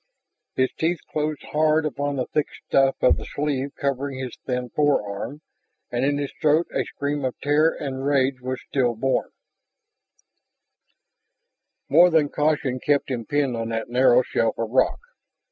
[0.55, 5.41] His teeth closed hard upon the thick stuff of the sleeve covering his thin forearm,
[5.91, 9.29] and in his throat a scream of terror and rage was stillborn.
[11.87, 14.97] More than caution kept him pinned on that narrow shelf of rock.